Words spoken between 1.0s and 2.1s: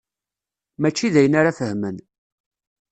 d ayen ara fehmen.